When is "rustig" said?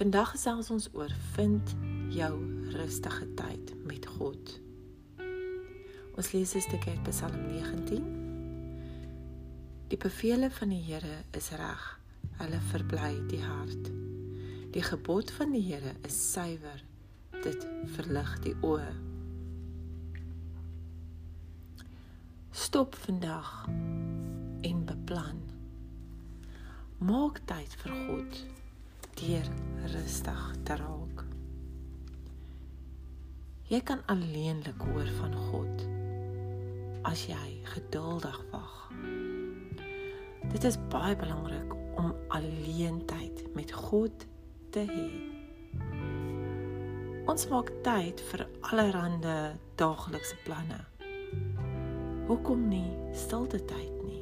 29.86-30.42